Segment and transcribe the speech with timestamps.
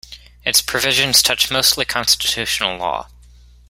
[0.43, 3.07] Its provisions touch mostly constitutional law.